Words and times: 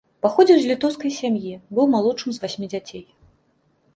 Паходзіў 0.25 0.55
з 0.61 0.69
літоўскай 0.71 1.11
сям'і, 1.17 1.51
быў 1.77 1.85
малодшым 1.95 2.31
з 2.37 2.43
васьмі 2.45 2.71
дзяцей. 2.75 3.03